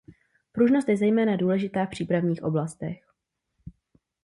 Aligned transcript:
Pružnost 0.51 0.89
je 0.89 0.97
zejména 0.97 1.35
důležitá 1.35 1.85
v 1.85 1.89
přístavních 1.89 2.43
oblastech. 2.43 3.03